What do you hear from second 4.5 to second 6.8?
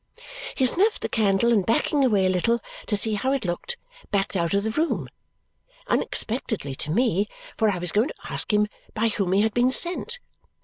of the room unexpectedly